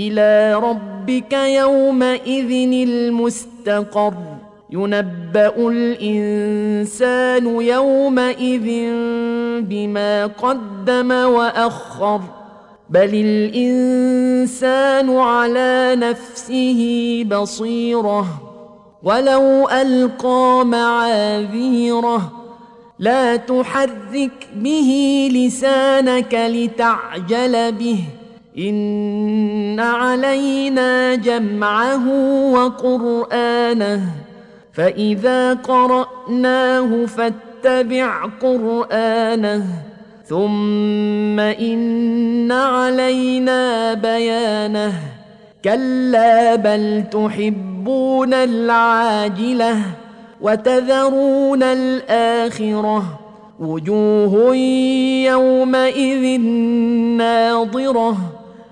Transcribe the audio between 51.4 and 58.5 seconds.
الآخرة. وجوه يومئذ ناظرة.